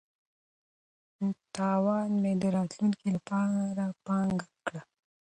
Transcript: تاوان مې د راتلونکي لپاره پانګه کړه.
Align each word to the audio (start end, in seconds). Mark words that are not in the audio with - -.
تاوان 1.55 2.09
مې 2.21 2.33
د 2.41 2.43
راتلونکي 2.55 3.07
لپاره 3.15 3.83
پانګه 4.05 4.47
کړه. 4.65 4.81